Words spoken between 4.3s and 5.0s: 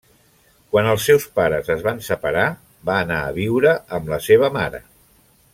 seva mare.